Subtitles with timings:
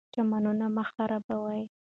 [0.13, 1.61] چمنونه مه خرابوئ.